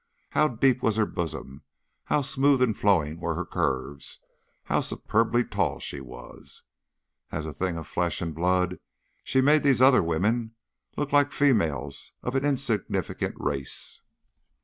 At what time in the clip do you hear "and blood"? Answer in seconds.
8.19-8.79